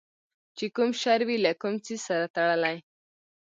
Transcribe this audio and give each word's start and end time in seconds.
چې 0.57 0.65
کوم 0.75 0.89
شر 1.01 1.19
وي 1.27 1.37
له 1.45 1.51
کوم 1.61 1.75
څیز 1.85 1.99
سره 2.07 2.25
تړلی 2.35 2.77